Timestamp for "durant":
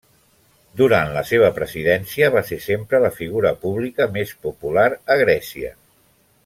0.79-1.11